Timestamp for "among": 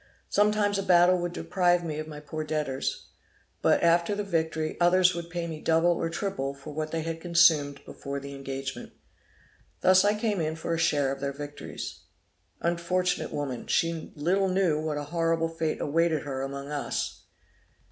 16.41-16.69